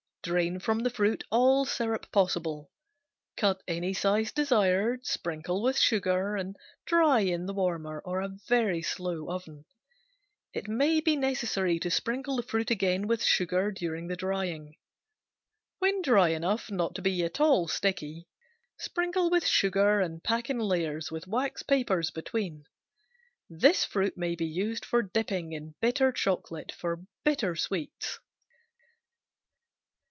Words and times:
Drain 0.23 0.59
from 0.59 0.81
the 0.81 0.91
fruit 0.91 1.23
all 1.31 1.65
syrup 1.65 2.11
possible. 2.11 2.69
Cut 3.37 3.63
any 3.67 3.91
size 3.91 4.31
desired, 4.31 5.03
sprinkle 5.03 5.63
with 5.63 5.79
sugar, 5.79 6.35
and 6.35 6.55
dry 6.85 7.21
in 7.21 7.47
the 7.47 7.55
warmer 7.55 7.99
or 8.05 8.21
a 8.21 8.27
very 8.47 8.83
slow 8.83 9.31
oven. 9.31 9.65
It 10.53 10.67
may 10.67 10.99
be 11.01 11.15
necessary 11.15 11.79
to 11.79 11.89
sprinkle 11.89 12.35
the 12.35 12.43
fruit 12.43 12.69
again 12.69 13.07
with 13.07 13.23
sugar 13.23 13.71
during 13.71 14.09
the 14.09 14.15
drying. 14.15 14.75
When 15.79 16.03
dry 16.03 16.29
enough 16.29 16.69
not 16.69 16.93
to 16.95 17.01
be 17.01 17.23
at 17.23 17.41
all 17.41 17.67
sticky, 17.67 18.27
sprinkle 18.77 19.31
with 19.31 19.47
sugar 19.47 20.01
and 20.01 20.23
pack 20.23 20.51
in 20.51 20.59
layers 20.59 21.09
with 21.09 21.25
wax 21.25 21.63
papers 21.63 22.11
between. 22.11 22.65
This 23.49 23.85
fruit 23.85 24.15
may 24.15 24.35
be 24.35 24.45
used 24.45 24.85
for 24.85 25.01
dipping 25.01 25.53
in 25.53 25.73
bitter 25.81 26.11
chocolate 26.11 26.71
for 26.71 27.05
bitter 27.23 27.55
sweets. 27.55 28.19